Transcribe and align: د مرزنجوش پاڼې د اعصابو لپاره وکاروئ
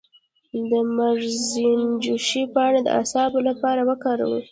د 0.69 0.71
مرزنجوش 0.97 2.29
پاڼې 2.53 2.79
د 2.83 2.87
اعصابو 2.97 3.39
لپاره 3.49 3.81
وکاروئ 3.89 4.43